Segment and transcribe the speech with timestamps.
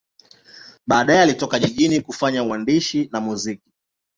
[0.87, 3.71] Baadaye alitoka jijini kufanya uandishi na muziki.